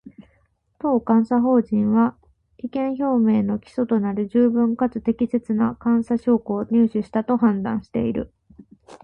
[0.79, 2.17] 当監査法人は、
[2.57, 8.33] 意見表明の基礎となる十分かつ適切な監査証拠を入手したと判断している